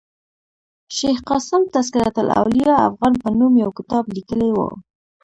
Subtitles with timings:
[0.97, 4.67] شېخ قاسم تذکرة الاولياء افغان په نوم یو کتاب لیکلی ؤ.